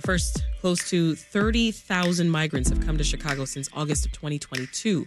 [0.00, 5.04] First, close to 30,000 migrants have come to Chicago since August of 2022.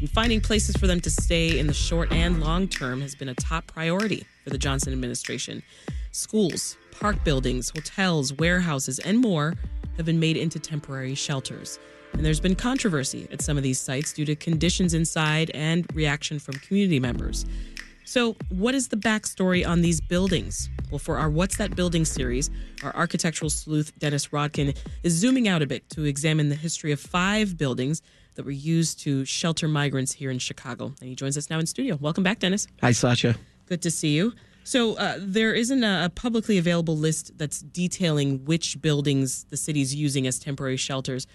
[0.00, 3.30] And finding places for them to stay in the short and long term has been
[3.30, 5.62] a top priority for the Johnson administration.
[6.12, 9.54] Schools, park buildings, hotels, warehouses, and more
[9.96, 11.78] have been made into temporary shelters.
[12.12, 16.38] And there's been controversy at some of these sites due to conditions inside and reaction
[16.38, 17.44] from community members.
[18.06, 20.68] So, what is the backstory on these buildings?
[20.90, 22.50] Well, for our What's That Building series,
[22.82, 27.00] our architectural sleuth Dennis Rodkin is zooming out a bit to examine the history of
[27.00, 28.02] five buildings
[28.34, 30.92] that were used to shelter migrants here in Chicago.
[31.00, 31.96] And he joins us now in studio.
[31.96, 32.66] Welcome back, Dennis.
[32.82, 33.36] Hi, Sasha.
[33.66, 34.34] Good to see you.
[34.64, 39.94] So, uh, there isn't a, a publicly available list that's detailing which buildings the city's
[39.94, 41.26] using as temporary shelters,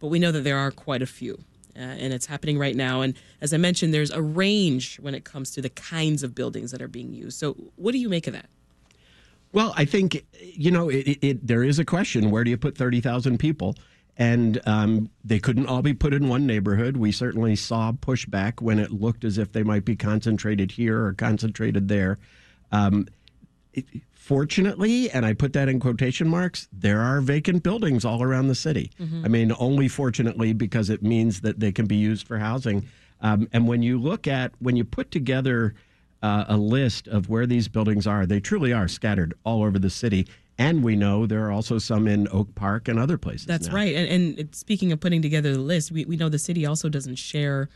[0.00, 1.44] but we know that there are quite a few.
[1.76, 3.00] Uh, and it's happening right now.
[3.00, 6.70] And as I mentioned, there's a range when it comes to the kinds of buildings
[6.70, 7.38] that are being used.
[7.38, 8.46] So, what do you make of that?
[9.52, 12.56] Well, I think you know it, it, it, there is a question: where do you
[12.56, 13.76] put thirty thousand people?
[14.16, 16.96] And um, they couldn't all be put in one neighborhood.
[16.96, 21.14] We certainly saw pushback when it looked as if they might be concentrated here or
[21.14, 22.18] concentrated there.
[22.70, 23.08] Um,
[24.24, 28.54] fortunately, and I put that in quotation marks, there are vacant buildings all around the
[28.54, 28.90] city.
[28.98, 29.22] Mm-hmm.
[29.22, 32.88] I mean, only fortunately because it means that they can be used for housing.
[33.20, 35.74] Um, and when you look at, when you put together
[36.22, 39.90] uh, a list of where these buildings are, they truly are scattered all over the
[39.90, 40.26] city.
[40.56, 43.44] And we know there are also some in Oak Park and other places.
[43.44, 43.74] That's now.
[43.74, 43.94] right.
[43.94, 47.16] And, and, speaking of putting together the list, we, we know the city also doesn't
[47.16, 47.68] share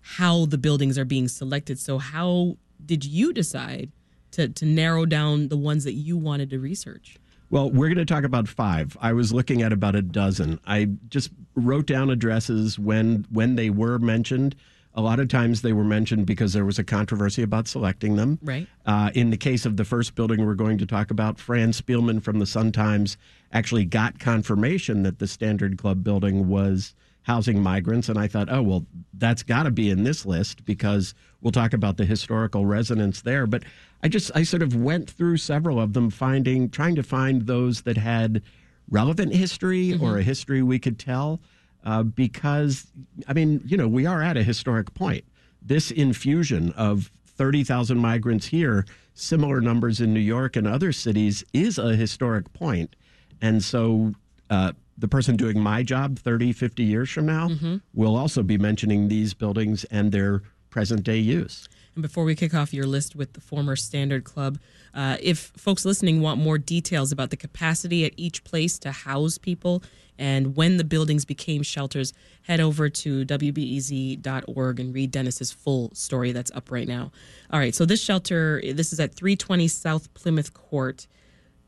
[0.00, 1.78] how the buildings are being selected.
[1.78, 3.90] So, how did you decide
[4.32, 7.16] to, to narrow down the ones that you wanted to research?
[7.50, 8.96] Well, we're going to talk about five.
[9.00, 10.60] I was looking at about a dozen.
[10.66, 14.54] I just wrote down addresses when when they were mentioned.
[14.94, 18.38] A lot of times they were mentioned because there was a controversy about selecting them.
[18.42, 18.66] Right.
[18.84, 22.20] Uh, in the case of the first building we're going to talk about, Fran Spielman
[22.20, 23.16] from the Sun Times
[23.52, 26.94] actually got confirmation that the Standard Club building was
[27.28, 28.08] housing migrants.
[28.08, 31.74] And I thought, oh, well, that's got to be in this list because we'll talk
[31.74, 33.46] about the historical resonance there.
[33.46, 33.64] But
[34.02, 37.82] I just, I sort of went through several of them, finding, trying to find those
[37.82, 38.42] that had
[38.90, 40.02] relevant history mm-hmm.
[40.02, 41.40] or a history we could tell.
[41.84, 42.86] Uh, because,
[43.28, 45.24] I mean, you know, we are at a historic point.
[45.60, 51.78] This infusion of 30,000 migrants here, similar numbers in New York and other cities, is
[51.78, 52.96] a historic point.
[53.42, 54.14] And so,
[54.48, 57.76] uh, the person doing my job 30, 50 years from now mm-hmm.
[57.94, 61.68] will also be mentioning these buildings and their present day use.
[61.94, 64.58] And before we kick off your list with the former Standard Club,
[64.94, 69.38] uh, if folks listening want more details about the capacity at each place to house
[69.38, 69.82] people
[70.18, 76.32] and when the buildings became shelters, head over to wbez.org and read Dennis's full story
[76.32, 77.12] that's up right now.
[77.52, 81.06] All right, so this shelter, this is at 320 South Plymouth Court.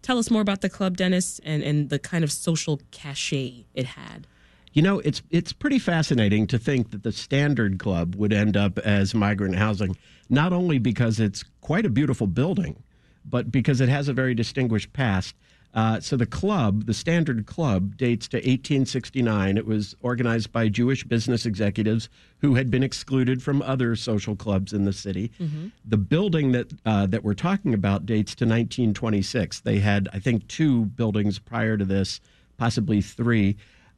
[0.03, 3.87] Tell us more about the club, Dennis, and, and the kind of social cachet it
[3.87, 4.27] had.
[4.73, 8.79] You know, it's it's pretty fascinating to think that the Standard Club would end up
[8.79, 9.97] as migrant housing,
[10.29, 12.83] not only because it's quite a beautiful building,
[13.25, 15.35] but because it has a very distinguished past.
[15.73, 19.57] Uh, so the club, the Standard Club, dates to 1869.
[19.57, 22.09] It was organized by Jewish business executives
[22.39, 25.31] who had been excluded from other social clubs in the city.
[25.41, 25.69] Mm-hmm.
[25.85, 29.61] The building that uh, that we're talking about dates to 1926.
[29.61, 32.21] They had, I think, two buildings prior to this,
[32.59, 33.57] possibly three.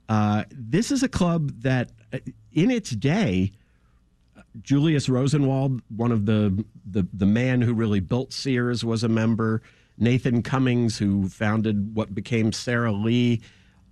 [0.08, 2.18] Uh, this is a club that, uh,
[2.52, 3.52] in its day,
[4.62, 9.62] Julius Rosenwald, one of the, the the man who really built Sears, was a member.
[9.98, 13.40] Nathan Cummings, who founded what became Sara Lee,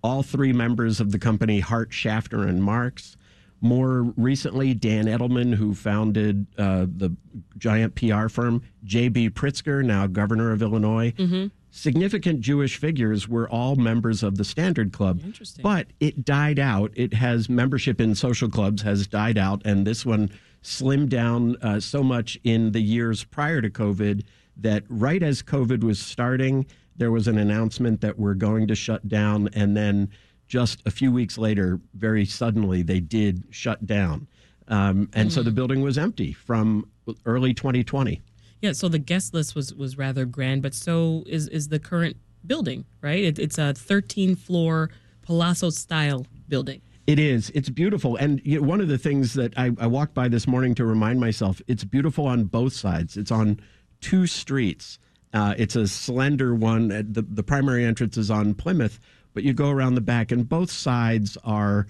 [0.03, 3.17] all three members of the company Hart, Schaffner, and Marx.
[3.63, 7.15] More recently, Dan Edelman, who founded uh, the
[7.59, 9.31] giant PR firm J.B.
[9.31, 11.13] Pritzker, now governor of Illinois.
[11.13, 11.49] Mm-hmm.
[11.71, 15.21] Significant Jewish figures were all members of the Standard Club.
[15.63, 16.91] But it died out.
[16.95, 20.31] It has membership in social clubs has died out, and this one
[20.63, 24.25] slimmed down uh, so much in the years prior to COVID
[24.61, 26.67] that right as COVID was starting,
[26.97, 29.49] there was an announcement that we're going to shut down.
[29.55, 30.11] And then
[30.49, 34.27] just a few weeks later, very suddenly, they did shut down.
[34.69, 35.33] Um, and mm.
[35.33, 36.89] so the building was empty from
[37.25, 38.23] early 2020.
[38.61, 42.17] Yeah, so the guest list was was rather grand, but so is is the current
[42.47, 43.25] building, right?
[43.25, 44.91] It, it's a 13 floor
[45.23, 46.83] palazzo style building.
[47.07, 47.51] It is.
[47.55, 48.17] It's beautiful.
[48.17, 50.85] And you know, one of the things that I, I walked by this morning to
[50.85, 53.17] remind myself, it's beautiful on both sides.
[53.17, 53.61] It's on
[54.01, 54.99] two streets.
[55.33, 56.91] Uh, it's a slender one.
[56.91, 58.99] Uh, the, the primary entrance is on Plymouth,
[59.33, 61.87] but you go around the back, and both sides are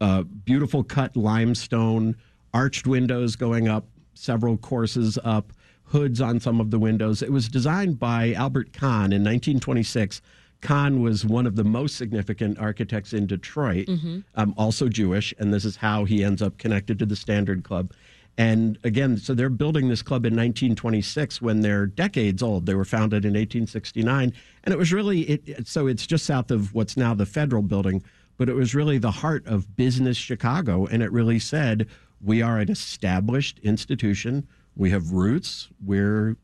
[0.00, 2.16] uh, beautiful cut limestone,
[2.54, 5.52] arched windows going up several courses up,
[5.84, 7.22] hoods on some of the windows.
[7.22, 10.20] It was designed by Albert Kahn in 1926
[10.60, 13.88] Kahn was one of the most significant architects in Detroit,
[14.34, 17.92] um, also Jewish, and this is how he ends up connected to the Standard Club.
[18.38, 22.66] And again, so they're building this club in 1926 when they're decades old.
[22.66, 24.32] They were founded in 1869,
[24.62, 25.66] and it was really it.
[25.66, 28.00] So it's just south of what's now the Federal Building,
[28.36, 31.88] but it was really the heart of business Chicago, and it really said
[32.22, 34.46] we are an established institution.
[34.76, 35.68] We have roots.
[35.84, 36.36] We're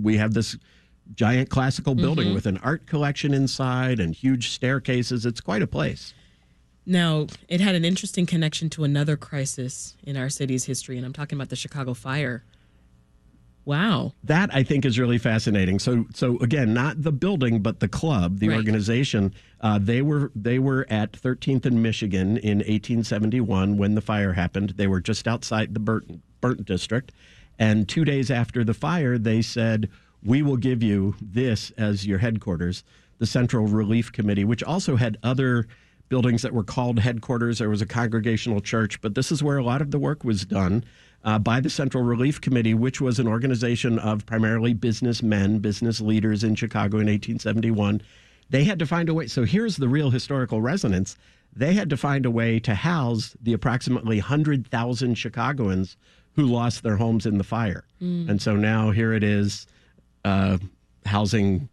[0.00, 0.58] we have this
[1.14, 2.34] giant classical building mm-hmm.
[2.34, 5.24] with an art collection inside and huge staircases.
[5.24, 6.12] It's quite a place.
[6.84, 11.12] Now, it had an interesting connection to another crisis in our city's history, and I'm
[11.12, 12.44] talking about the Chicago fire.
[13.64, 14.14] Wow.
[14.24, 15.78] That I think is really fascinating.
[15.78, 18.56] So, so again, not the building, but the club, the Right.
[18.56, 19.32] organization.
[19.60, 24.70] Uh, they were they were at 13th and Michigan in 1871 when the fire happened.
[24.70, 27.12] They were just outside the Burnt, Burnt district,
[27.56, 29.88] and two days after the fire, they said,
[30.24, 32.82] "We will give you this as your headquarters."
[33.20, 35.68] The Central Relief Committee, which also had other
[36.12, 37.58] buildings that were called headquarters.
[37.58, 40.44] There was a congregational church, but this is where a lot of the work was
[40.44, 40.84] done
[41.24, 46.44] uh, by the Central Relief Committee, which was an organization of primarily businessmen, business leaders
[46.44, 48.02] in Chicago in 1871.
[48.50, 49.26] They had to find a way.
[49.26, 51.16] So here's the real historical resonance.
[51.56, 55.96] They had to find a way to house the approximately 100,000 Chicagoans
[56.34, 57.84] who lost their homes in the fire.
[58.28, 59.66] And so now here it is
[60.26, 60.58] uh,
[61.06, 61.70] housing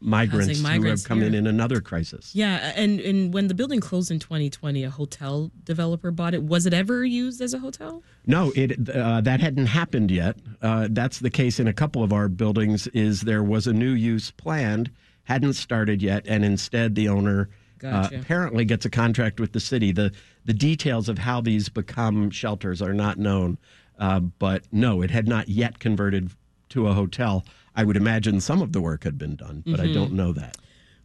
[0.00, 1.38] migrants, Housing who have come in here.
[1.40, 2.34] in another crisis.
[2.34, 6.42] Yeah, and, and when the building closed in 2020, a hotel developer bought it.
[6.42, 8.02] Was it ever used as a hotel?
[8.26, 10.36] No, it uh, that hadn't happened yet.
[10.62, 12.86] Uh, that's the case in a couple of our buildings.
[12.88, 14.90] Is there was a new use planned,
[15.24, 17.48] hadn't started yet, and instead the owner
[17.84, 19.92] uh, apparently gets a contract with the city.
[19.92, 20.12] the
[20.44, 23.58] The details of how these become shelters are not known,
[23.98, 26.30] uh, but no, it had not yet converted
[26.70, 27.44] to a hotel.
[27.76, 30.56] I would imagine some of the work had been done, but I don't know that.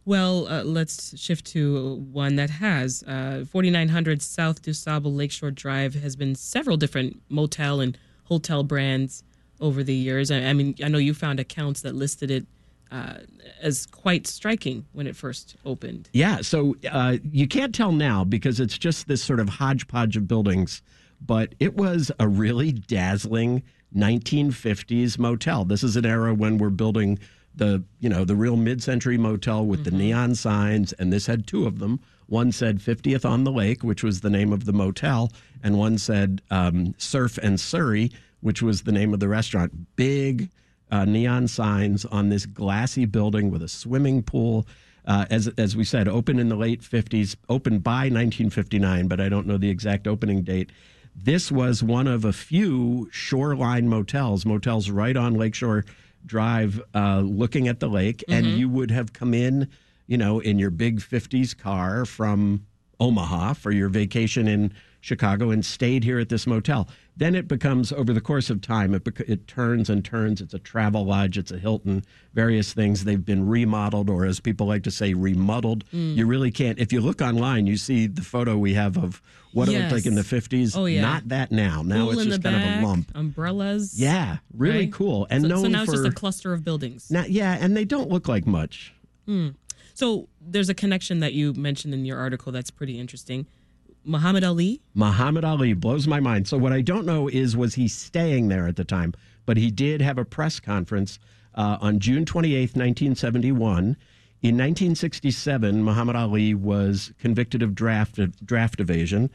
[0.04, 3.04] Well, uh, let's shift to one that has.
[3.04, 9.22] Uh, 4900 South DuSable Lakeshore Drive has been several different motel and hotel brands
[9.60, 10.30] over the years.
[10.30, 12.46] I, I mean, I know you found accounts that listed it
[12.90, 13.18] uh,
[13.60, 16.08] as quite striking when it first opened.
[16.12, 20.26] Yeah, so uh, you can't tell now because it's just this sort of hodgepodge of
[20.26, 20.82] buildings,
[21.24, 23.62] but it was a really dazzling
[23.94, 25.64] 1950s motel.
[25.64, 27.18] This is an era when we're building
[27.54, 31.66] the, you know, the real mid-century motel with the neon signs, and this had two
[31.66, 32.00] of them.
[32.26, 35.30] One said 50th on the Lake, which was the name of the motel,
[35.62, 38.10] and one said um, Surf and Surrey,
[38.40, 39.96] which was the name of the restaurant.
[39.96, 40.50] Big
[40.90, 44.66] uh, neon signs on this glassy building with a swimming pool.
[45.04, 49.28] Uh, as as we said, opened in the late 50s, opened by 1959, but I
[49.28, 50.70] don't know the exact opening date.
[51.14, 55.84] This was one of a few shoreline motels, motels right on Lakeshore
[56.24, 59.68] Drive, uh, looking at the lake, and you would have come in,
[60.06, 62.66] you know, in your big 50s car from
[63.00, 66.88] Omaha for your vacation in Chicago and stayed here at this motel.
[67.16, 70.40] Then it becomes, over the course of time, it, bec- it turns and turns.
[70.40, 73.04] It's a Travelodge, it's a Hilton, various things.
[73.04, 75.82] They've been remodeled, or as people like to say, remuddled.
[75.92, 76.16] Mm.
[76.16, 76.78] You really can't.
[76.78, 79.20] If you look online, you see the photo we have of
[79.52, 80.74] what it looked like in the 50s.
[80.76, 81.02] Oh, yeah.
[81.02, 81.82] Not that now.
[81.82, 83.10] Now Pool it's just kind back, of a lump.
[83.14, 84.00] umbrellas.
[84.00, 84.92] Yeah, really right?
[84.92, 85.26] cool.
[85.28, 85.92] And so, known so now for.
[85.92, 87.10] it's just a cluster of buildings.
[87.10, 88.94] now, yeah, and they don't look like much.
[89.26, 89.48] Hmm.
[89.94, 93.46] So there's a connection that you mentioned in your article that's pretty interesting.
[94.04, 94.80] Muhammad Ali.
[94.94, 96.48] Muhammad Ali blows my mind.
[96.48, 99.14] So what I don't know is was he staying there at the time,
[99.46, 101.18] but he did have a press conference
[101.54, 103.96] uh, on June 28th, 1971.
[104.42, 109.30] In 1967, Muhammad Ali was convicted of draft draft evasion.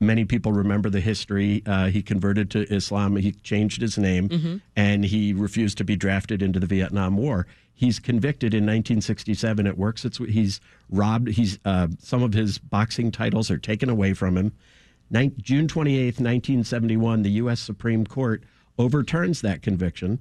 [0.00, 1.62] Many people remember the history.
[1.66, 3.16] Uh, he converted to Islam.
[3.16, 7.46] He changed his name, and he refused to be drafted into the Vietnam War.
[7.74, 9.66] He's convicted in 1967.
[9.66, 10.06] It works.
[10.06, 11.28] It's he's robbed.
[11.28, 14.52] He's uh, some of his boxing titles are taken away from him.
[15.10, 17.60] Nin- June 28, 1971, the U.S.
[17.60, 18.42] Supreme Court
[18.78, 20.20] overturns that conviction.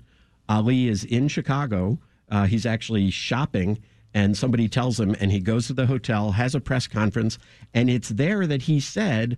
[0.49, 1.99] Ali is in Chicago.
[2.29, 3.79] Uh, he's actually shopping,
[4.15, 7.37] and somebody tells him, and he goes to the hotel, has a press conference,
[7.73, 9.37] and it's there that he said,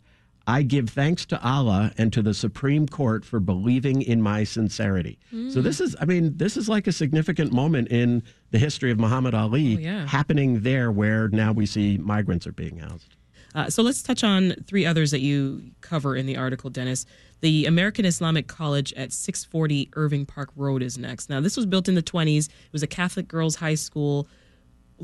[0.50, 5.19] I give thanks to Allah and to the Supreme Court for believing in my sincerity.
[5.50, 8.98] So this is, I mean, this is like a significant moment in the history of
[8.98, 10.07] Muhammad Ali Oh, yeah.
[10.07, 13.15] happening there where now we see migrants are being housed.
[13.55, 17.05] Uh, so let's touch on three others that you cover in the article, Dennis.
[17.41, 21.29] The American Islamic College at 640 Irving Park Road is next.
[21.29, 22.48] Now, this was built in the 20s.
[22.48, 24.27] It was a Catholic girls' high school.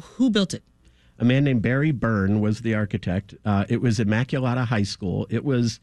[0.01, 0.63] Who built it?
[1.19, 3.35] a man named Barry Byrne was the architect.
[3.45, 5.27] Uh, it was Immaculata High School.
[5.29, 5.79] It was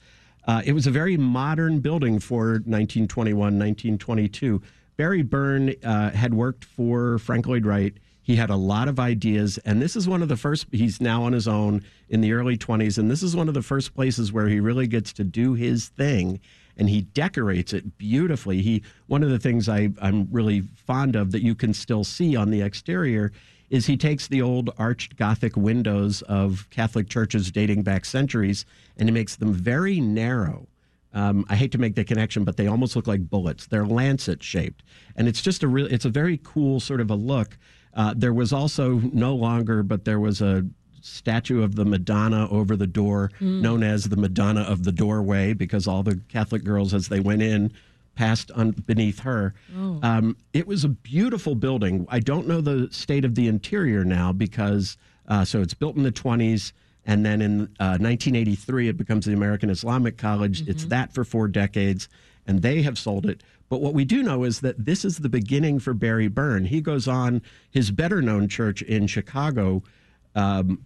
[0.47, 4.63] uh, it was a very modern building for 1921, 1922.
[4.97, 7.95] Barry Byrne uh, had worked for Frank Lloyd Wright.
[8.23, 10.67] He had a lot of ideas, and this is one of the first.
[10.73, 13.63] He's now on his own in the early 20s, and this is one of the
[13.63, 16.41] first places where he really gets to do his thing,
[16.77, 18.63] and he decorates it beautifully.
[18.63, 22.37] He one of the things I, I'm really fond of that you can still see
[22.37, 23.33] on the exterior
[23.71, 29.09] is he takes the old arched Gothic windows of Catholic churches dating back centuries, and
[29.09, 30.67] he makes them very narrow.
[31.13, 33.67] Um, I hate to make the connection, but they almost look like bullets.
[33.67, 34.83] They're lancet shaped,
[35.17, 35.87] and it's just a real.
[35.87, 37.57] It's a very cool sort of a look.
[37.95, 40.67] Uh, there was also no longer, but there was a
[41.01, 43.61] statue of the Madonna over the door, mm.
[43.61, 47.43] known as the Madonna of the Doorway, because all the Catholic girls, as they went
[47.43, 47.73] in,
[48.21, 49.55] passed on beneath her.
[49.75, 49.99] Oh.
[50.03, 52.07] Um, it was a beautiful building.
[52.11, 56.03] I don't know the state of the interior now because uh, so it's built in
[56.03, 56.73] the 20s.
[57.07, 60.61] And then in uh, 1983, it becomes the American Islamic College.
[60.61, 60.71] Mm-hmm.
[60.71, 62.11] It's that for four decades,
[62.47, 63.43] and they have sold it.
[63.71, 66.67] But what we do know is that this is the beginning for Barry Byrne.
[66.67, 69.83] He goes on his better known church in Chicago.
[70.35, 70.85] Um,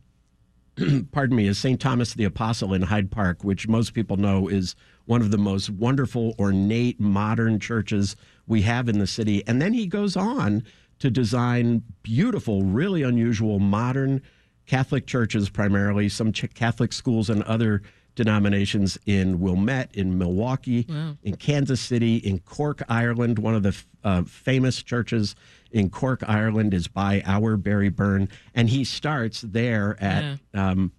[1.11, 1.81] pardon me, is St.
[1.81, 5.70] Thomas the Apostle in Hyde Park, which most people know is one of the most
[5.70, 9.42] wonderful, ornate, modern churches we have in the city.
[9.46, 10.64] And then he goes on
[10.99, 14.23] to design beautiful, really unusual, modern
[14.66, 17.82] Catholic churches, primarily some Catholic schools and other
[18.14, 21.16] denominations in Wilmette, in Milwaukee, wow.
[21.23, 23.38] in Kansas City, in Cork, Ireland.
[23.38, 25.34] One of the uh, famous churches
[25.73, 28.28] in Cork, Ireland is by our Barry Byrne.
[28.54, 30.70] And he starts there at yeah.
[30.70, 30.92] um,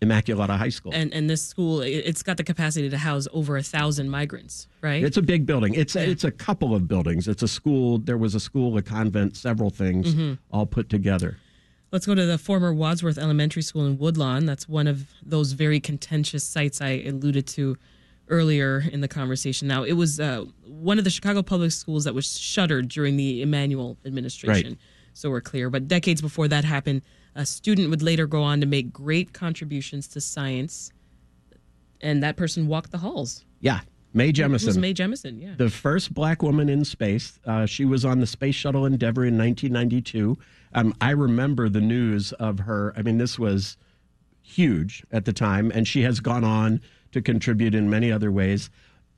[0.00, 0.92] Immaculata High School.
[0.94, 5.04] And, and this school, it's got the capacity to house over a thousand migrants, right?
[5.04, 5.74] It's a big building.
[5.74, 6.02] It's, yeah.
[6.02, 7.28] a, it's a couple of buildings.
[7.28, 7.98] It's a school.
[7.98, 10.34] There was a school, a convent, several things mm-hmm.
[10.50, 11.36] all put together.
[11.92, 14.46] Let's go to the former Wadsworth Elementary School in Woodlawn.
[14.46, 17.76] That's one of those very contentious sites I alluded to
[18.28, 19.66] earlier in the conversation.
[19.66, 23.42] Now, it was uh, one of the Chicago public schools that was shuttered during the
[23.42, 24.70] Emanuel administration.
[24.70, 24.78] Right.
[25.12, 25.68] So we're clear.
[25.68, 27.02] But decades before that happened,
[27.34, 30.92] a student would later go on to make great contributions to science,
[32.00, 33.44] and that person walked the halls.
[33.60, 33.80] Yeah,
[34.12, 34.66] Mae Jemison.
[34.66, 35.54] was Mae Jemison, yeah.
[35.56, 37.38] The first black woman in space.
[37.44, 40.36] Uh, she was on the Space Shuttle Endeavour in 1992.
[40.74, 42.92] Um, I remember the news of her.
[42.96, 43.76] I mean, this was
[44.42, 46.80] huge at the time, and she has gone on
[47.12, 48.70] to contribute in many other ways.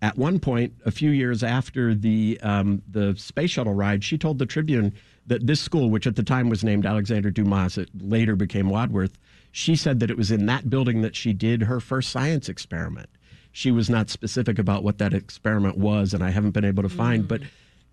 [0.03, 4.39] At one point, a few years after the um, the space shuttle ride, she told
[4.39, 4.93] the Tribune
[5.27, 9.17] that this school, which at the time was named Alexander Dumas, it later became Wadsworth.
[9.53, 13.09] She said that it was in that building that she did her first science experiment
[13.53, 16.89] she was not specific about what that experiment was, and I haven't been able to
[16.89, 17.25] find.
[17.25, 17.29] Mm.
[17.29, 17.43] But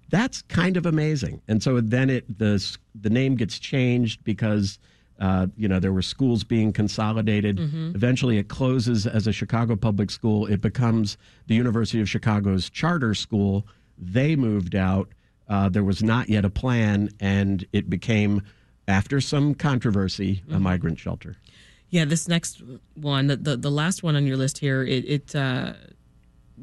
[0.10, 1.42] that's kind of amazing.
[1.48, 2.66] And so then it the
[3.00, 4.80] the name gets changed because.
[5.20, 7.58] Uh, you know, there were schools being consolidated.
[7.58, 7.92] Mm-hmm.
[7.94, 10.46] Eventually, it closes as a Chicago public school.
[10.46, 13.68] It becomes the University of Chicago's charter school.
[13.98, 15.10] They moved out.
[15.50, 18.44] Uh, there was not yet a plan, and it became,
[18.88, 20.56] after some controversy, mm-hmm.
[20.56, 21.36] a migrant shelter.
[21.90, 22.62] Yeah, this next
[22.94, 25.74] one, the the, the last one on your list here, it, it uh,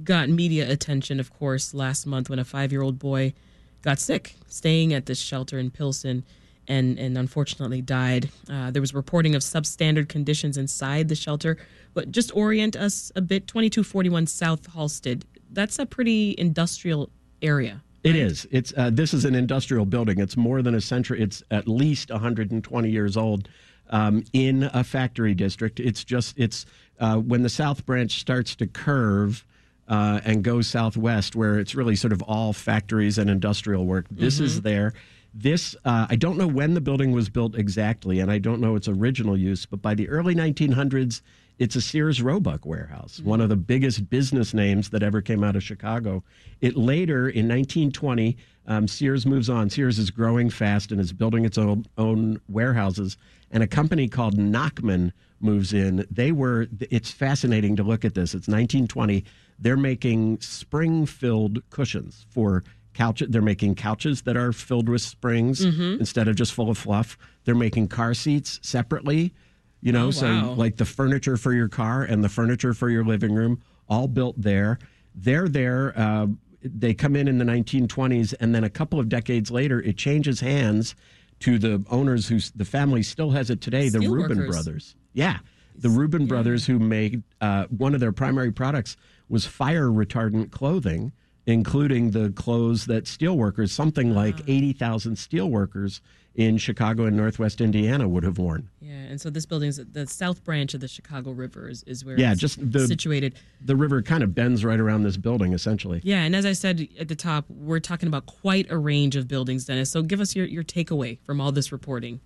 [0.02, 3.34] got media attention, of course, last month when a five year old boy
[3.82, 6.24] got sick staying at this shelter in Pilsen
[6.68, 8.30] and, and unfortunately died.
[8.50, 11.56] Uh, there was reporting of substandard conditions inside the shelter.
[11.94, 17.82] But just orient us a bit 2241 South Halsted, that's a pretty industrial area.
[18.04, 18.46] It is.
[18.52, 20.20] It's uh, this is an industrial building.
[20.20, 21.20] It's more than a century.
[21.20, 23.48] It's at least 120 years old
[23.90, 25.80] um, in a factory district.
[25.80, 26.66] It's just it's
[27.00, 29.44] uh, when the South Branch starts to curve.
[29.88, 34.04] Uh, and go southwest, where it's really sort of all factories and industrial work.
[34.10, 34.44] This mm-hmm.
[34.46, 34.94] is there.
[35.38, 38.74] This, uh, I don't know when the building was built exactly, and I don't know
[38.74, 41.20] its original use, but by the early 1900s,
[41.58, 43.28] it's a Sears Roebuck warehouse, mm-hmm.
[43.28, 46.24] one of the biggest business names that ever came out of Chicago.
[46.62, 49.68] It later, in 1920, um, Sears moves on.
[49.68, 53.18] Sears is growing fast and is building its own, own warehouses
[53.50, 56.06] and a company called Nachman moves in.
[56.10, 58.30] They were, it's fascinating to look at this.
[58.30, 59.24] It's 1920.
[59.58, 62.64] They're making spring filled cushions for
[62.96, 63.28] couches.
[63.30, 66.00] They're making couches that are filled with springs mm-hmm.
[66.00, 67.18] instead of just full of fluff.
[67.44, 69.34] They're making car seats separately,
[69.82, 70.50] you know, oh, so wow.
[70.52, 74.40] like the furniture for your car and the furniture for your living room, all built
[74.40, 74.78] there.
[75.14, 75.92] They're there.
[75.96, 76.26] Uh,
[76.62, 80.40] they come in in the 1920s, and then a couple of decades later, it changes
[80.40, 80.94] hands
[81.40, 84.54] to the owners who the family still has it today, the Reuben workers.
[84.54, 84.96] brothers.
[85.12, 85.38] Yeah,
[85.76, 86.28] the Reuben yeah.
[86.28, 88.96] brothers who made uh, one of their primary products
[89.28, 91.12] was fire retardant clothing,
[91.46, 96.00] including the clothes that steelworkers, something like 80,000 steelworkers
[96.34, 98.68] in Chicago and Northwest Indiana would have worn.
[98.80, 102.04] Yeah, and so this building is the south branch of the Chicago River is, is
[102.04, 103.36] where Yeah, it's just the- situated.
[103.64, 106.00] The river kind of bends right around this building, essentially.
[106.04, 109.28] Yeah, and as I said at the top, we're talking about quite a range of
[109.28, 109.90] buildings, Dennis.
[109.90, 112.20] So give us your, your takeaway from all this reporting.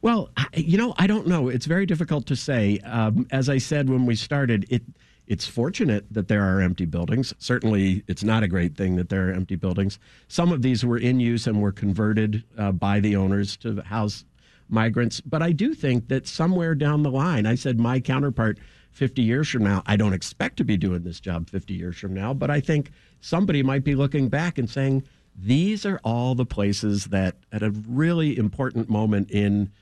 [0.00, 1.48] Well, you know, I don't know.
[1.48, 2.78] It's very difficult to say.
[2.80, 4.82] Um, as I said when we started, it
[5.26, 7.32] it's fortunate that there are empty buildings.
[7.38, 9.98] Certainly, it's not a great thing that there are empty buildings.
[10.28, 14.24] Some of these were in use and were converted uh, by the owners to house
[14.68, 15.20] migrants.
[15.20, 18.58] But I do think that somewhere down the line, I said my counterpart
[18.90, 22.14] 50 years from now, I don't expect to be doing this job 50 years from
[22.14, 26.44] now, but I think somebody might be looking back and saying, these are all the
[26.44, 29.72] places that at a really important moment in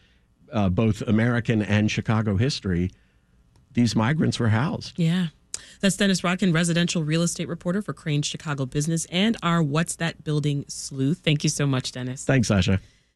[0.53, 2.91] uh, both American and Chicago history,
[3.73, 4.99] these migrants were housed.
[4.99, 5.29] Yeah.
[5.81, 10.25] That's Dennis Rodkin, residential real estate reporter for Crain Chicago Business and our What's That
[10.25, 11.21] Building sleuth.
[11.25, 12.25] Thank you so much, Dennis.
[12.25, 12.81] Thanks, Sasha.